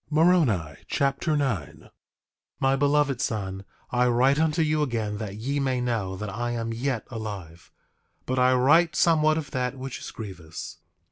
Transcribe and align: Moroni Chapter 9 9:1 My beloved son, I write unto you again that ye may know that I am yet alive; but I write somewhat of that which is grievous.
Moroni 0.09 0.77
Chapter 0.87 1.37
9 1.37 1.81
9:1 1.83 1.89
My 2.59 2.75
beloved 2.75 3.21
son, 3.21 3.63
I 3.91 4.07
write 4.07 4.39
unto 4.39 4.63
you 4.63 4.81
again 4.81 5.19
that 5.19 5.35
ye 5.35 5.59
may 5.59 5.79
know 5.79 6.15
that 6.15 6.31
I 6.31 6.53
am 6.53 6.73
yet 6.73 7.05
alive; 7.11 7.71
but 8.25 8.39
I 8.39 8.51
write 8.55 8.95
somewhat 8.95 9.37
of 9.37 9.51
that 9.51 9.77
which 9.77 9.99
is 9.99 10.09
grievous. 10.09 10.79